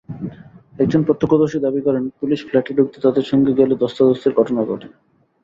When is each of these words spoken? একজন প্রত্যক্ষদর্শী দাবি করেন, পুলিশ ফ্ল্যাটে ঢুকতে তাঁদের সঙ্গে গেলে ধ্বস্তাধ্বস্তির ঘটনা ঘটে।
একজন 0.79 1.01
প্রত্যক্ষদর্শী 1.03 1.59
দাবি 1.59 1.81
করেন, 1.81 2.03
পুলিশ 2.19 2.39
ফ্ল্যাটে 2.45 2.71
ঢুকতে 2.73 2.97
তাঁদের 3.01 3.25
সঙ্গে 3.25 3.51
গেলে 3.53 3.73
ধ্বস্তাধ্বস্তির 3.75 4.37
ঘটনা 4.37 4.61
ঘটে। 4.65 4.87